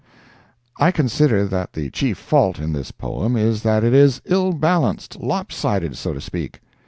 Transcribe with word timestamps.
I 0.79 0.89
consider 0.89 1.45
that 1.45 1.73
the 1.73 1.91
chief 1.91 2.17
fault 2.17 2.57
in 2.57 2.73
this 2.73 2.89
poem 2.89 3.35
is 3.37 3.61
that 3.61 3.83
it 3.83 3.93
is 3.93 4.19
ill 4.25 4.51
balanced—lop 4.51 5.51
sided, 5.51 5.95
so 5.95 6.11
to 6.11 6.19
speak. 6.19 6.59